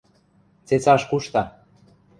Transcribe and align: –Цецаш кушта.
–Цецаш 0.67 1.01
кушта. 1.09 1.43